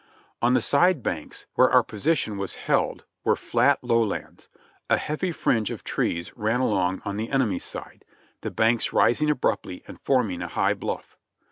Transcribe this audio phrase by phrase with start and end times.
[0.41, 4.49] On the side banks where our position was held were fiat, low lands;
[4.89, 8.03] a heavy fringe of trees ran along on the enemy's side,
[8.41, 11.17] the banks rising abruptly and forming a high bluff.